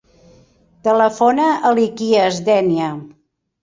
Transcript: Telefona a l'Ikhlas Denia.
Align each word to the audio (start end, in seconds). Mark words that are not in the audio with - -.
Telefona 0.87 1.51
a 1.71 1.77
l'Ikhlas 1.79 2.43
Denia. 2.53 2.95